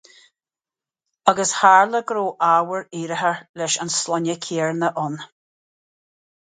Agus 1.31 1.51
tharla 1.57 2.01
sé 2.03 2.07
go 2.13 2.17
raibh 2.23 2.33
ábhar 2.49 2.89
iarrthóra 3.01 3.35
leis 3.63 3.79
an 3.85 3.95
sloinne 3.99 4.39
céanna 4.47 4.95
ann. 5.07 5.25